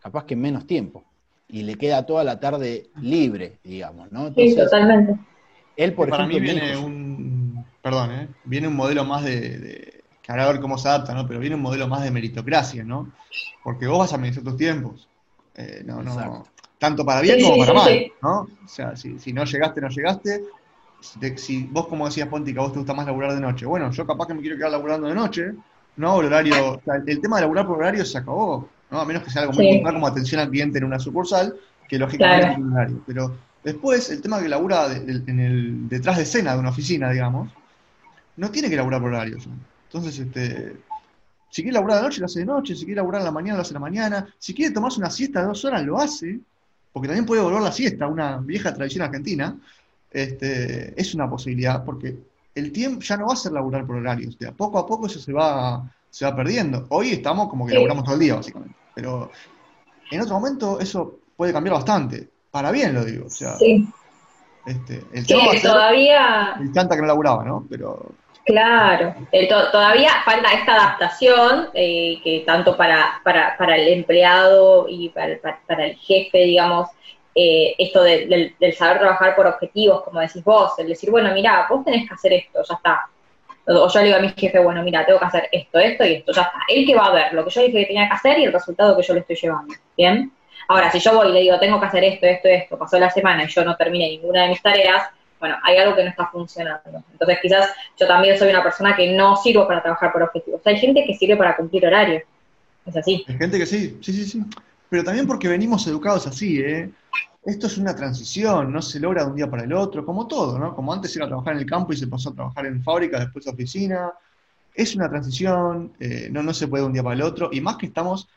[0.00, 1.04] capaz que en menos tiempo.
[1.48, 4.32] Y le queda toda la tarde libre, digamos, ¿no?
[4.34, 5.18] sí, totalmente.
[5.76, 8.28] Él, por ejemplo, mí viene un perdón, ¿eh?
[8.44, 11.28] viene un modelo más de, que ahora a ver cómo se adapta, ¿no?
[11.28, 13.12] Pero viene un modelo más de meritocracia, ¿no?
[13.62, 15.06] Porque vos vas a administrar tus tiempos.
[15.54, 16.44] Eh, no, no,
[16.78, 18.48] tanto para bien como para mal, ¿no?
[18.64, 20.44] O sea, si, no llegaste, no llegaste.
[21.36, 23.90] Si, vos, como decías, Ponti, que a vos te gusta más laburar de noche, bueno,
[23.90, 25.52] yo capaz que me quiero quedar laburando de noche,
[25.96, 29.00] no el horario, o sea, el tema de laburar por horario se acabó, ¿no?
[29.00, 31.54] A menos que sea algo muy importante como atención al cliente en una sucursal,
[31.88, 33.02] que lógicamente es un horario.
[33.06, 37.50] Pero después, el tema que labura en el, detrás de escena de una oficina, digamos,
[38.36, 39.46] no tiene que laburar por horarios.
[39.88, 40.76] Entonces, este,
[41.50, 43.56] si quiere laburar de noche, lo hace de noche, si quiere laburar en la mañana,
[43.56, 46.40] lo hace en la mañana, si quiere tomarse una siesta de dos horas, lo hace,
[46.92, 49.56] porque también puede volver la siesta, una vieja tradición argentina,
[50.14, 52.16] este, es una posibilidad, porque
[52.54, 55.06] el tiempo ya no va a ser laburar por horarios, de a poco a poco
[55.06, 56.86] eso se va, se va perdiendo.
[56.90, 59.30] Hoy estamos como que laburamos todo el día, básicamente, pero
[60.10, 63.56] en otro momento eso puede cambiar bastante, para bien lo digo, o sea,
[64.64, 66.54] este, el sí, todavía...
[66.58, 67.66] Me encanta que no laburaba, ¿no?
[67.68, 69.14] Pero Claro,
[69.72, 75.86] todavía falta esta adaptación eh, que tanto para, para, para, el empleado y para, para
[75.86, 76.90] el jefe, digamos,
[77.34, 81.84] eh, esto del, saber trabajar por objetivos, como decís vos, el decir, bueno, mira, vos
[81.84, 83.00] tenés que hacer esto, ya está.
[83.66, 86.14] O yo le digo a mi jefe, bueno, mira, tengo que hacer esto, esto y
[86.14, 86.58] esto, ya está.
[86.68, 88.52] Él que va a ver lo que yo dije que tenía que hacer y el
[88.52, 90.32] resultado que yo le estoy llevando, ¿bien?
[90.68, 93.10] Ahora, si yo voy y le digo, tengo que hacer esto, esto, esto, pasó la
[93.10, 95.08] semana y yo no terminé ninguna de mis tareas,
[95.40, 97.04] bueno, hay algo que no está funcionando.
[97.12, 100.60] Entonces quizás yo también soy una persona que no sirvo para trabajar por objetivos.
[100.64, 102.22] hay gente que sirve para cumplir horario.
[102.86, 103.24] Es así.
[103.28, 104.42] Hay gente que sí, sí, sí, sí.
[104.88, 106.90] Pero también porque venimos educados así, ¿eh?
[107.44, 110.58] Esto es una transición, no se logra de un día para el otro, como todo,
[110.58, 110.74] ¿no?
[110.74, 113.46] Como antes era trabajar en el campo y se pasó a trabajar en fábrica, después
[113.46, 114.12] a oficina.
[114.74, 117.60] Es una transición, eh, no, no se puede de un día para el otro, y
[117.60, 118.28] más que estamos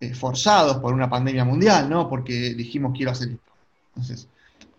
[0.00, 2.08] eh, forzados por una pandemia mundial, ¿no?
[2.08, 3.52] Porque dijimos quiero hacer esto.
[3.88, 4.28] Entonces,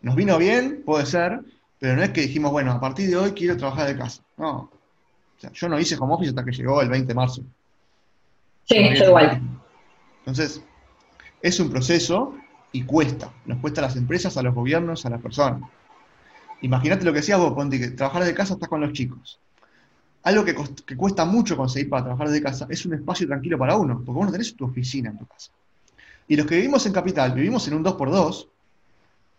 [0.01, 1.41] nos vino bien, puede ser,
[1.79, 4.21] pero no es que dijimos, bueno, a partir de hoy quiero trabajar de casa.
[4.37, 4.69] No.
[5.37, 7.41] O sea, yo no hice home office hasta que llegó el 20 de marzo.
[8.65, 9.41] Sí, yo igual.
[10.19, 10.61] Entonces,
[11.41, 12.35] es un proceso
[12.71, 13.31] y cuesta.
[13.45, 15.61] Nos cuesta a las empresas, a los gobiernos, a las personas.
[16.61, 19.39] Imagínate lo que decías vos, que trabajar de casa está con los chicos.
[20.23, 23.75] Algo que, que, cuesta mucho conseguir para trabajar de casa es un espacio tranquilo para
[23.75, 25.51] uno, porque vos no tenés tu oficina en tu casa.
[26.27, 28.47] Y los que vivimos en Capital, vivimos en un 2x2,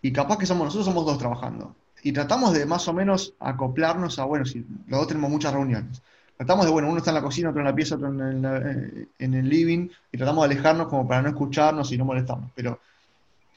[0.02, 4.20] y capaz que somos nosotros somos dos trabajando y tratamos de más o menos acoplarnos
[4.20, 6.00] a, bueno, si los dos tenemos muchas reuniones.
[6.36, 9.06] Tratamos de, bueno, uno está en la cocina, otro en la pieza, otro en, eh,
[9.18, 12.50] el living, y tratamos de alejarnos como para no escucharnos y no molestarnos.
[12.54, 12.78] Pero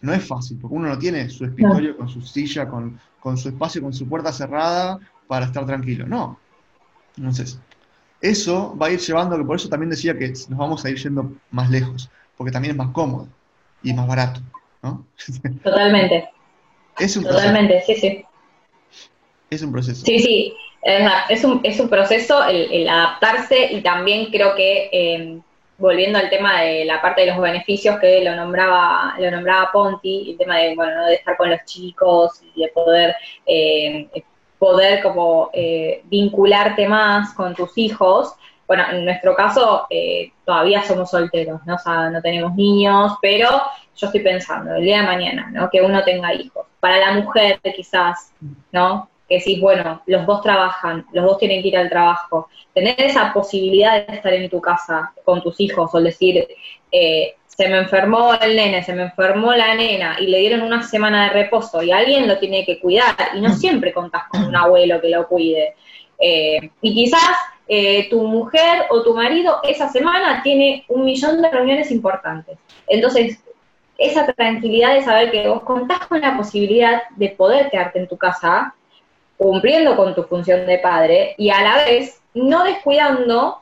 [0.01, 3.49] no es fácil, porque uno no tiene su escritorio con su silla, con, con su
[3.49, 6.07] espacio, con su puerta cerrada para estar tranquilo.
[6.07, 6.39] No.
[7.17, 7.59] Entonces,
[8.21, 10.97] eso va a ir llevando, que por eso también decía que nos vamos a ir
[10.97, 13.27] yendo más lejos, porque también es más cómodo
[13.83, 14.41] y más barato.
[14.81, 15.05] ¿no?
[15.63, 16.29] Totalmente.
[16.97, 18.25] Es un Totalmente, sí, sí.
[19.49, 20.05] Es un proceso.
[20.05, 25.41] Sí, sí, es un, es un proceso el, adaptarse y también creo que, em,
[25.77, 30.31] volviendo al tema de la parte de los beneficios que lo nombraba, lo nombraba Ponti,
[30.31, 33.15] el tema de, bueno, de estar con los chicos y de poder,
[33.45, 34.07] em,
[34.57, 38.35] poder como eh, vincularte más con tus hijos,
[38.67, 41.73] bueno, en nuestro caso eh, todavía somos solteros, ¿no?
[41.73, 43.49] O sea, no tenemos niños, pero
[43.95, 45.69] yo estoy pensando, el día de mañana, ¿no?
[45.71, 46.67] Que uno tenga hijos.
[46.79, 48.31] Para la mujer quizás,
[48.71, 49.09] ¿no?
[49.29, 53.31] Que decís, bueno, los dos trabajan, los dos tienen que ir al trabajo, tener esa
[53.31, 56.47] posibilidad de estar en tu casa con tus hijos, o decir,
[56.91, 60.81] eh, se me enfermó el nene, se me enfermó la nena y le dieron una
[60.81, 64.55] semana de reposo y alguien lo tiene que cuidar y no siempre contás con un
[64.55, 65.75] abuelo que lo cuide.
[66.17, 67.35] Eh, y quizás
[67.67, 72.57] eh, tu mujer o tu marido esa semana tiene un millón de reuniones importantes.
[72.87, 73.39] Entonces,
[73.97, 78.17] esa tranquilidad de saber que vos contás con la posibilidad de poder quedarte en tu
[78.17, 78.73] casa,
[79.39, 83.61] cumpliendo con tu función de padre y a la vez no descuidando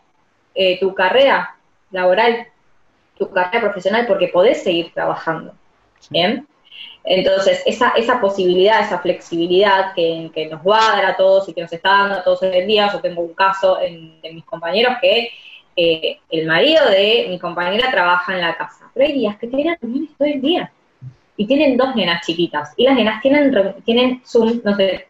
[0.56, 1.56] eh, tu carrera
[1.92, 2.48] laboral,
[3.16, 5.54] tu carrera profesional, porque podés seguir trabajando.
[6.10, 6.48] ¿Bien?
[7.04, 11.62] Entonces, esa, esa posibilidad, esa flexibilidad que, nos va a dar a todos y que
[11.62, 14.96] nos está dando a todos en el día, yo tengo un caso de mis compañeros
[15.00, 15.30] que
[15.76, 19.78] eh, el marido de mi compañera trabaja en la casa, pero hay días que tienen
[19.80, 20.72] reuniones todo el día
[21.38, 24.22] y tienen dos nenas chiquitas y las nenas tienen, tienen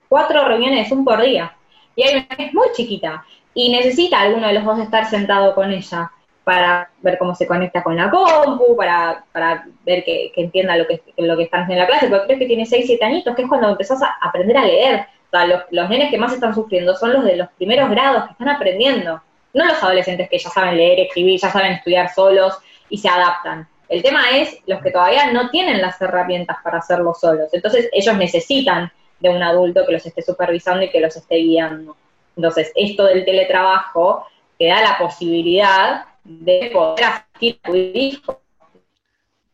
[0.09, 1.55] cuatro reuniones de Zoom por día
[1.95, 5.55] y hay una que es muy chiquita y necesita alguno de los dos estar sentado
[5.55, 6.11] con ella
[6.43, 11.01] para ver cómo se conecta con la compu, para, para ver que, entienda lo que,
[11.17, 13.41] lo que están haciendo en la clase, porque creo que tiene 6, 7 añitos, que
[13.41, 15.07] es cuando empezás a aprender a leer.
[15.25, 18.23] O sea, los, los nenes que más están sufriendo son los de los primeros grados
[18.23, 19.21] que están aprendiendo,
[19.53, 22.57] no los adolescentes que ya saben leer, escribir, ya saben estudiar solos
[22.89, 23.67] y se adaptan.
[23.89, 27.49] El tema es los que todavía no tienen las herramientas para hacerlo solos.
[27.53, 31.95] Entonces ellos necesitan de un adulto que los esté supervisando y que los esté guiando.
[32.35, 34.25] Entonces, esto del teletrabajo
[34.59, 38.41] te da la posibilidad de poder asistir a tu hijo.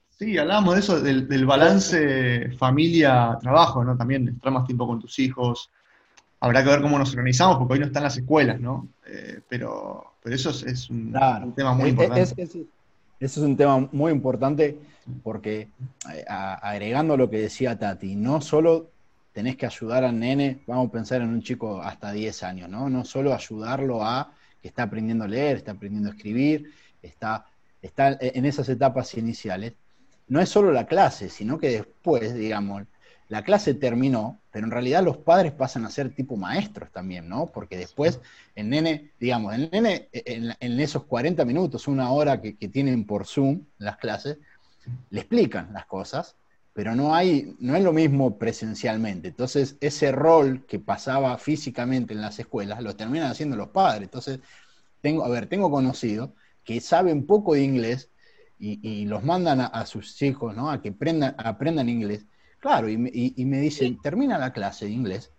[0.09, 3.97] Sí, hablábamos de eso, del, balance familia-trabajo, ¿no?
[3.97, 5.69] También estar más tiempo con tus hijos.
[6.39, 8.87] Habrá que ver cómo nos organizamos, porque hoy no están las escuelas, ¿no?
[9.07, 11.13] Eh, pero, pero eso es, un,
[11.55, 12.67] tema muy importante.
[13.25, 14.77] Eso es un tema muy importante
[15.23, 15.69] porque,
[16.13, 18.91] eh, agregando lo que decía Tati, no solo
[19.31, 22.89] tenés que ayudar al nene, vamos a pensar en un chico hasta 10 años, ¿no?
[22.89, 27.45] No solo ayudarlo a que está aprendiendo a leer, está aprendiendo a escribir, está,
[27.81, 29.73] está en esas etapas iniciales,
[30.27, 32.83] no es solo la clase, sino que después, digamos,
[33.29, 37.47] la clase terminó, pero en realidad los padres pasan a ser tipo maestros también, ¿no?
[37.47, 38.19] Porque después
[38.55, 43.65] el nene, digamos, el nene en, esos 40 minutos, una hora que, tienen por Zoom
[43.77, 44.37] las clases,
[45.09, 46.35] le explican las cosas,
[46.73, 49.29] pero no hay, no es lo mismo presencialmente.
[49.29, 54.03] Entonces, ese rol que pasaba físicamente en las escuelas, lo terminan haciendo los padres.
[54.03, 54.39] Entonces,
[55.01, 56.31] tengo, a ver, tengo conocidos
[56.63, 58.09] que saben poco de inglés
[58.59, 60.71] y, los mandan a, sus hijos, ¿no?
[60.71, 62.25] A que aprendan, aprendan inglés.
[62.63, 65.29] Claro, y, y, me dicen, termina la clase de inglés,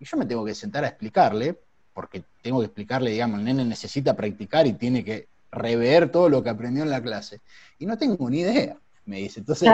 [0.00, 1.56] y yo me tengo que sentar a explicarle,
[1.94, 6.42] porque tengo que explicarle, digamos, el nene necesita practicar y tiene que rever todo lo
[6.42, 7.38] que aprendió en la clase.
[7.78, 9.38] Y no tengo ni idea, me dice.
[9.38, 9.70] Entonces,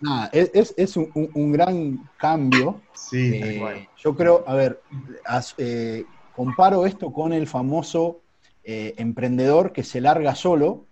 [0.00, 2.80] Nada, es, un, gran cambio.
[2.92, 4.80] Sí, eh, Yo creo, a ver,
[5.58, 6.04] eh,
[6.36, 8.20] comparo esto con el famoso
[8.62, 10.84] eh, emprendedor que se larga solo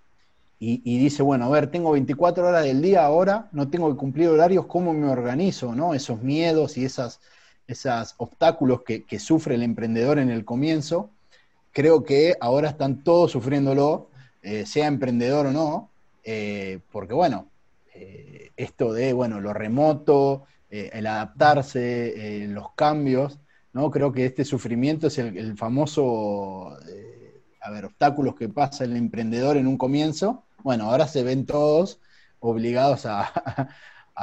[0.61, 4.29] y, dice, bueno, a ver, tengo 24 horas del día ahora, no tengo que cumplir
[4.29, 5.75] horarios, ¿cómo me organizo?
[5.75, 5.95] ¿no?
[5.95, 7.21] Esos miedos y esas,
[7.69, 11.11] esos obstáculos que, sufre el emprendedor en el comienzo,
[11.73, 14.09] creo que ahora están todos sufriéndolo,
[14.65, 15.91] sea emprendedor o no,
[16.91, 17.47] porque bueno,
[18.01, 23.39] eh, esto de, bueno, lo remoto, eh, el adaptarse, eh, los cambios,
[23.73, 23.91] ¿no?
[23.91, 26.77] Creo que este sufrimiento es el, famoso,
[27.61, 30.45] a ver, obstáculos que pasa el emprendedor en un comienzo.
[30.63, 32.01] Bueno, ahora se ven todos
[32.41, 33.33] obligados a,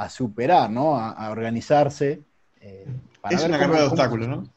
[0.08, 0.96] superar, ¿no?
[0.96, 2.22] A, organizarse.
[2.60, 4.48] es una carrera de obstáculos, ¿no?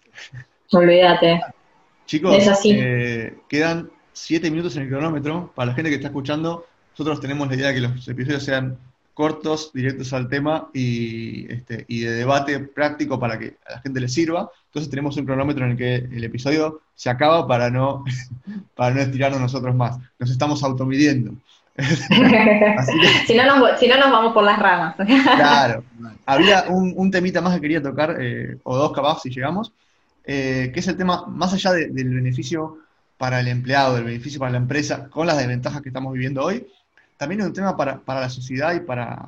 [0.72, 1.42] Olvídate.
[2.06, 2.38] Chicos,
[3.48, 5.52] quedan siete minutos en el cronómetro.
[5.56, 8.78] Para la gente que está escuchando, nosotros tenemos la idea de que los episodios sean
[9.14, 14.00] cortos, directos al tema y, este, y de debate práctico para que a la gente
[14.00, 14.50] le sirva.
[14.68, 18.06] Entonces tenemos un cronómetro en el que el episodio se acaba para no,
[18.76, 19.98] para no estirarnos nosotros más.
[20.20, 21.34] Nos estamos automidiendo.
[23.28, 24.96] si, no nos, vamos por las ramas.
[24.96, 25.84] claro.
[26.26, 29.74] Había un, temita más que quería tocar, eh, o dos capaz si llegamos,
[30.26, 32.78] eh, que es el tema, más allá del beneficio
[33.18, 36.68] para el empleado, del beneficio para la empresa, con las desventajas que estamos viviendo hoy,
[37.18, 39.28] también es un tema para, la sociedad y para,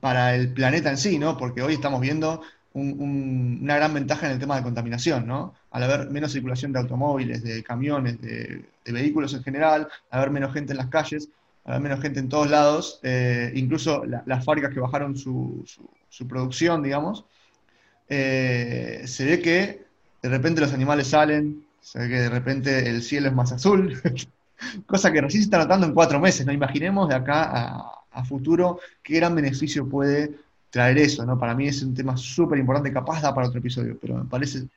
[0.00, 1.36] para el planeta en sí, ¿no?
[1.36, 2.42] Porque hoy estamos viendo
[2.74, 5.54] una gran ventaja en el tema de contaminación, ¿no?
[5.70, 10.52] Al haber menos circulación de automóviles, de camiones, de, vehículos en general, al haber menos
[10.52, 11.28] gente en las calles,
[11.66, 15.64] haber menos gente en todos lados, eh, incluso las fábricas que bajaron su,
[16.08, 17.24] su, producción, digamos,
[18.08, 19.84] eh, se ve que
[20.22, 24.00] de repente los animales salen, se ve que de repente el cielo es más azul,
[24.86, 26.52] cosa que recién se está notando en cuatro meses, ¿no?
[26.52, 30.36] Imaginemos de acá a, futuro qué gran beneficio puede
[30.70, 31.38] traer eso, ¿no?
[31.38, 34.68] Para mí es un tema súper importante, capaz da para otro episodio, pero me parece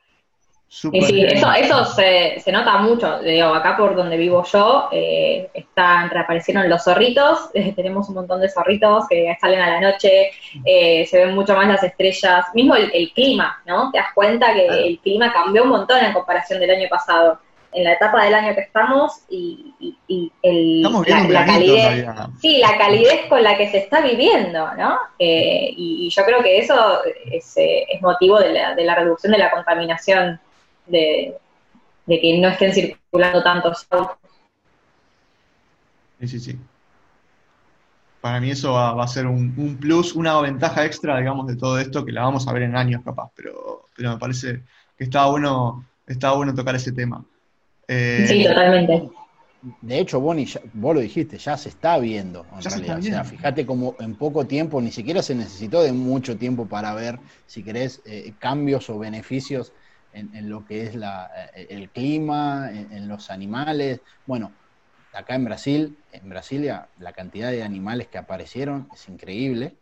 [0.72, 3.18] Sí, sí, eso, eso se, se, nota mucho.
[3.18, 7.50] Digo, acá por donde vivo yo, eh, están, reaparecieron los zorritos.
[7.74, 10.30] tenemos un montón de zorritos que salen a la noche.
[10.64, 12.46] Eh, se ven mucho más las estrellas.
[12.54, 13.90] Mismo el, clima, ¿no?
[13.90, 17.40] Te das cuenta que el clima cambió un montón en comparación del año pasado.
[17.72, 19.74] En la etapa del año que estamos y,
[20.42, 22.06] el, la, calidez.
[22.40, 24.98] Sí, la calidez con la que se está viviendo, ¿no?
[25.18, 29.38] Eh, y, yo creo que eso es, es motivo de la, de la reducción de
[29.38, 30.40] la contaminación
[30.90, 31.36] de,
[32.06, 34.16] que no estén circulando tantos autos.
[36.20, 36.58] Sí, sí, sí.
[38.20, 42.04] Para mí eso va, a ser un, plus, una ventaja extra, digamos, de todo esto,
[42.04, 44.62] que la vamos a ver en años capaz, pero, pero me parece
[44.98, 47.24] que estaba bueno, estaba bueno tocar ese tema.
[47.88, 49.08] Eh, sí, totalmente.
[49.82, 52.98] De hecho, Bonnie, vos lo dijiste, ya se está viendo en realidad.
[52.98, 56.94] O sea, fíjate como en poco tiempo, ni siquiera se necesitó de mucho tiempo para
[56.94, 59.72] ver, si querés, eh, cambios o beneficios
[60.12, 64.00] en, lo que es la, eh, el clima, en, los animales.
[64.26, 64.52] Bueno,
[65.12, 69.76] acá en Brasil, en Brasilia, la cantidad de animales que aparecieron es increíble,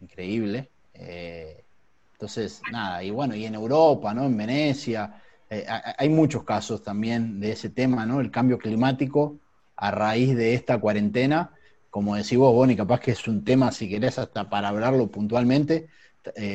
[0.00, 0.70] increíble.
[0.94, 1.64] Eh,
[2.12, 4.24] entonces, nada, y bueno, y en Europa, ¿no?
[4.24, 5.66] En Venecia, eh,
[5.96, 8.20] hay muchos casos también de ese tema, ¿no?
[8.20, 9.38] El cambio climático
[9.76, 11.52] a raíz de esta cuarentena.
[11.90, 15.88] Como decís vos, Bonnie, capaz que es un tema, si querés, hasta para hablarlo puntualmente,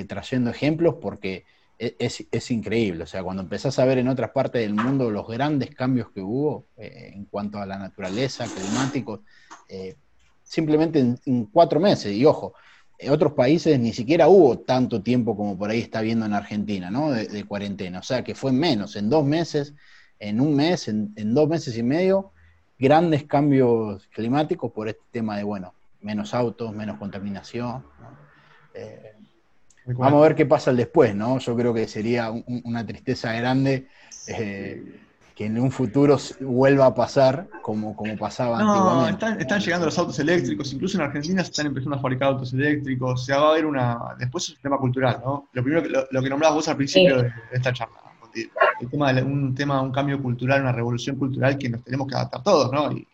[0.08, 1.46] trayendo ejemplos, porque
[1.84, 3.04] e, es, increíble.
[3.04, 6.22] O sea, cuando empezás a ver en otras partes del mundo los grandes cambios que
[6.22, 9.20] hubo eh, en cuanto a la naturaleza, climáticos,
[9.68, 9.98] eh,
[10.44, 12.54] simplemente en, cuatro meses, y ojo,
[12.98, 16.90] en otros países ni siquiera hubo tanto tiempo como por ahí está viendo en Argentina,
[16.90, 17.12] ¿no?
[17.12, 18.00] De, cuarentena.
[18.00, 19.74] O sea, que fue menos, en dos meses,
[20.20, 22.32] en un mes, en, dos meses y medio,
[22.80, 27.86] grandes cambios climáticos por este tema de, bueno, menos autos, menos contaminación.
[28.74, 29.14] Eh,
[29.86, 31.40] Vamos a ver qué pasa el después, ¿no?
[31.40, 33.88] Yo creo que sería una tristeza grande
[34.28, 35.02] eh,
[35.36, 39.12] que en un futuro vuelva a pasar como, como pasaba no, antiguamente.
[39.12, 42.54] Están, están llegando los autos eléctricos, incluso en Argentina se están empezando a fabricar autos
[42.54, 44.16] eléctricos, se va a ver una...
[44.18, 45.50] Después es un tema cultural, ¿no?
[45.52, 47.96] Lo primero que, lo, que nombrabas vos al principio de, esta charla,
[48.80, 52.16] el tema de un tema, un cambio cultural, una revolución cultural que nos tenemos que
[52.16, 52.92] adaptar todos, ¿no?
[52.92, 53.08] Y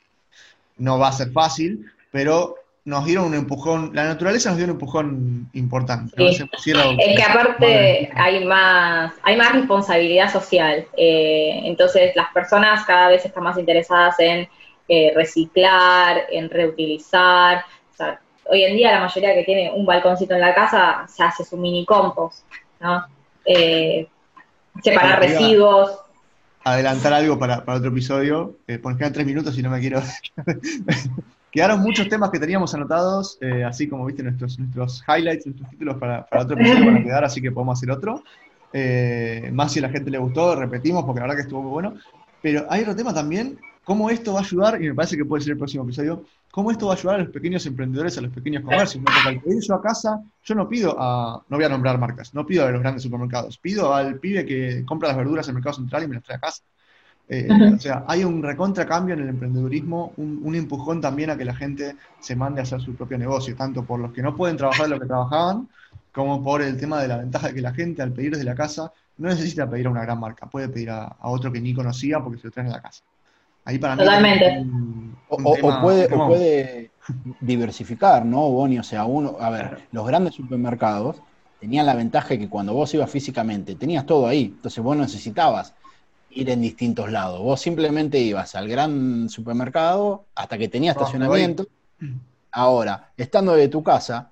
[0.77, 2.55] no va a ser fácil, pero
[2.89, 6.11] nos dieron un empujón, la naturaleza nos dio un empujón importante.
[6.27, 13.23] Es que aparte hay más, hay más responsabilidad social, eh, entonces las personas cada vez
[13.23, 14.49] están más interesadas en
[14.87, 17.63] eh, reciclar, en reutilizar.
[18.45, 21.57] hoy en día la mayoría que tiene un balconcito en la casa se hace su
[21.57, 22.43] mini compost,
[22.79, 23.05] ¿no?
[23.45, 24.07] Eh,
[24.81, 25.91] separar residuos.
[26.63, 30.01] Adelantar algo para, otro episodio, porque quedan tres minutos y no me quiero
[31.51, 35.97] Quedaron muchos temas que teníamos anotados, eh, así como viste nuestros, nuestros highlights, nuestros títulos
[35.97, 38.23] para, otro episodio van a quedar, así que podemos hacer otro.
[38.71, 41.71] Eh, más si a la gente le gustó, repetimos, porque la verdad que estuvo muy
[41.71, 41.95] bueno.
[42.41, 45.41] Pero hay otro tema también, cómo esto va a ayudar, y me parece que puede
[45.41, 48.31] ser el próximo episodio, cómo esto va a ayudar a los pequeños emprendedores, a los
[48.31, 49.03] pequeños comercios.
[49.03, 52.33] Porque al pedir yo a casa, yo no pido a, no voy a nombrar marcas,
[52.35, 55.55] no pido a los grandes supermercados, pido al pibe que compra las verduras en el
[55.55, 56.63] mercado central y me las trae a casa.
[57.31, 61.45] Eh, o sea, hay un recontra cambio en el emprendedurismo, un, empujón también a que
[61.45, 64.57] la gente se mande a hacer su propio negocio, tanto por los que no pueden
[64.57, 65.69] trabajar lo que trabajaban,
[66.11, 68.55] como por el tema de la ventaja de que la gente al pedir desde la
[68.55, 72.19] casa no necesita pedir a una gran marca, puede pedir a, otro que ni conocía
[72.19, 73.03] porque se lo traen a la casa.
[73.63, 74.65] Ahí para Totalmente.
[75.27, 76.89] o, puede,
[77.41, 78.79] diversificar, ¿no, Bonnie?
[78.79, 81.21] O sea, uno, a ver, los grandes supermercados
[81.59, 85.75] tenían la ventaja de que cuando vos ibas físicamente tenías todo ahí, entonces vos necesitabas
[86.31, 87.41] ir en distintos lados.
[87.41, 91.67] Vos simplemente ibas al gran supermercado hasta que tenía estacionamiento.
[92.51, 94.31] Ahora, estando de tu casa,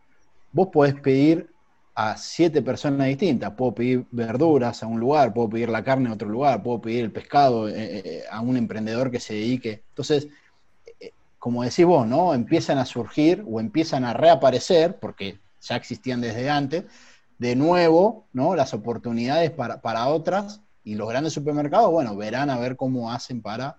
[0.52, 1.50] vos podés pedir
[1.96, 3.52] a siete personas distintas.
[3.54, 7.04] Puedo pedir verduras a un lugar, puedo pedir la carne a otro lugar, puedo pedir
[7.04, 9.84] el pescado eh, eh, a un emprendedor que se dedique.
[9.90, 10.28] Entonces,
[11.00, 12.34] eh, como decís vos, ¿no?
[12.36, 16.84] Empiezan a surgir o empiezan a reaparecer, porque ya existían desde antes,
[17.40, 18.56] de nuevo, ¿no?
[18.56, 23.42] Las oportunidades para, para otras y los grandes supermercados, bueno, verán a ver cómo hacen
[23.42, 23.76] para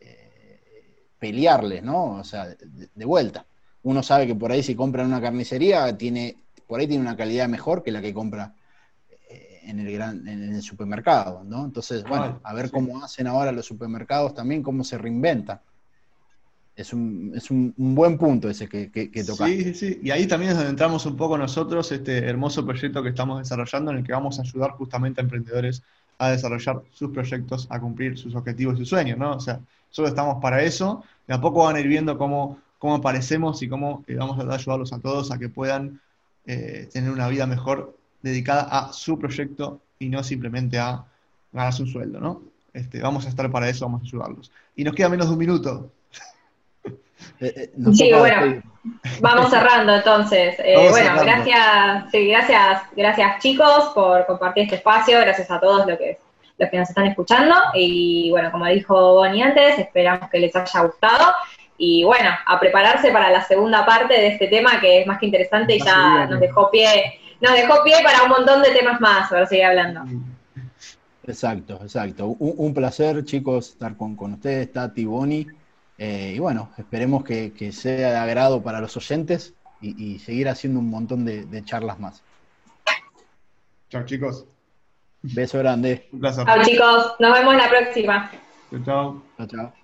[0.00, 2.12] eh, pelearles, ¿no?
[2.14, 3.44] O sea, de, vuelta.
[3.82, 7.18] Uno sabe que por ahí si compra en una carnicería, tiene, por ahí tiene una
[7.18, 8.54] calidad mejor que la que compra
[9.28, 11.66] eh, en el, gran, en el supermercado, ¿no?
[11.66, 15.60] Entonces, bueno, a ver cómo hacen ahora los supermercados también, cómo se reinventan.
[16.74, 20.00] Es un, es un, buen punto ese que, que, que Sí, sí, sí.
[20.02, 23.90] Y ahí también es donde entramos un poco nosotros, este hermoso proyecto que estamos desarrollando,
[23.90, 25.82] en el que vamos a ayudar justamente a emprendedores
[26.18, 29.36] a desarrollar sus proyectos, a cumplir sus objetivos y sus sueños, ¿no?
[29.36, 29.60] O sea,
[29.90, 31.04] solo estamos para eso.
[31.26, 34.54] De a poco van a ir viendo cómo, cómo aparecemos y cómo eh, vamos a
[34.54, 36.00] ayudarlos a todos a que puedan
[36.46, 41.04] eh, tener una vida mejor dedicada a su proyecto y no simplemente a
[41.52, 42.42] ganarse un sueldo, ¿no?
[42.72, 44.52] Este, vamos a estar para eso, vamos a ayudarlos.
[44.76, 45.92] Y nos queda menos de un minuto.
[47.40, 48.62] Eh, eh, Sí, bueno.
[49.20, 50.56] Vamos cerrando entonces.
[50.64, 51.24] Eh, Vamos bueno, cerrando.
[51.24, 56.18] gracias, sí, gracias, gracias chicos por compartir este espacio, gracias a todos los que,
[56.58, 57.54] los que nos están escuchando.
[57.74, 61.32] Y bueno, como dijo Bonnie antes, esperamos que les haya gustado.
[61.76, 65.26] Y bueno, a prepararse para la segunda parte de este tema que es más que
[65.26, 69.30] interesante y ya nos dejó pie, nos dejó pie para un montón de temas más,
[69.30, 70.02] para seguir hablando.
[71.24, 72.26] Exacto, exacto.
[72.26, 75.46] Un, un placer, chicos, estar con, con ustedes, Tati, Boni.
[75.98, 80.48] Eh, y bueno, esperemos que, que sea de agrado para los oyentes y, y seguir
[80.48, 82.22] haciendo un montón de, de charlas más.
[83.90, 84.44] Chao, chicos.
[85.22, 86.08] Beso grande.
[86.12, 86.44] Un placer.
[86.46, 88.30] Chao chicos, nos vemos la próxima.
[88.70, 89.22] Chao, chao.
[89.36, 89.72] Chao, chao.